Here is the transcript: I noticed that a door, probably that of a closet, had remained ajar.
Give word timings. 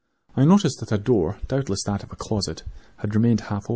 I 0.35 0.45
noticed 0.45 0.79
that 0.79 0.91
a 0.91 0.97
door, 0.97 1.37
probably 1.47 1.77
that 1.85 2.01
of 2.01 2.11
a 2.11 2.15
closet, 2.15 2.63
had 3.01 3.13
remained 3.13 3.41
ajar. 3.41 3.61